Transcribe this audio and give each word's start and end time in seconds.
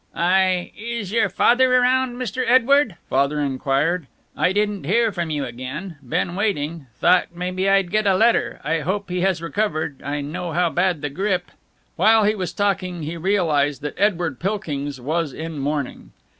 "I 0.15 0.71
Is 0.75 1.11
your 1.11 1.29
father 1.29 1.71
around, 1.75 2.15
Mr. 2.17 2.43
Edward?" 2.47 2.95
Father 3.07 3.39
inquired. 3.39 4.07
"I 4.35 4.51
didn't 4.51 4.85
hear 4.87 5.11
from 5.11 5.29
you 5.29 5.45
again 5.45 5.97
been 6.01 6.33
waiting 6.35 6.87
thought 6.99 7.35
maybe 7.35 7.69
I'd 7.69 7.91
get 7.91 8.07
a 8.07 8.15
letter 8.15 8.59
I 8.63 8.79
hope 8.79 9.11
he 9.11 9.21
has 9.21 9.43
recovered 9.43 10.01
I 10.01 10.21
know 10.21 10.53
how 10.53 10.71
bad 10.71 11.01
the 11.01 11.11
grippe" 11.11 11.51
While 11.97 12.23
he 12.23 12.33
was 12.33 12.51
talking 12.51 13.03
he 13.03 13.15
realized 13.15 13.83
that 13.83 13.93
Edward 13.95 14.39
Pilkings 14.39 14.99
was 14.99 15.33
in 15.33 15.59
mourning. 15.59 16.11